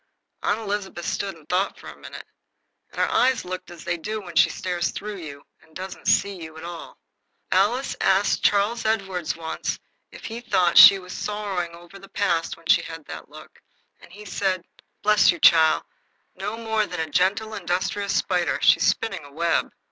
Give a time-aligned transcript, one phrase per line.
[0.41, 2.25] Aunt Elizabeth stood and thought for a minute,
[2.89, 6.41] and her eyes looked as they do when she stares through you and doesn't see
[6.41, 6.97] you at all.
[7.51, 9.77] Alice asked Charles Edward once
[10.09, 13.61] if he thought she was sorrowing o'er the past when she had that look,
[13.99, 14.65] and he said:
[15.03, 15.81] "Bless you, chile,
[16.33, 18.57] no more than a gentle industrious spider.
[18.59, 19.71] She's spinning a web."